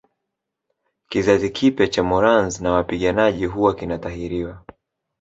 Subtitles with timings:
[1.09, 4.63] Kizazi kipya cha Morans na wapiganaji huwa kinatahiriwa